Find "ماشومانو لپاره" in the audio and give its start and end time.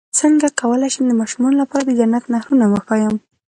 1.21-1.83